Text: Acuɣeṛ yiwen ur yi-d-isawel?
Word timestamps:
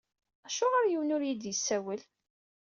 Acuɣeṛ 0.47 0.83
yiwen 0.87 1.13
ur 1.15 1.21
yi-d-isawel? 1.25 2.01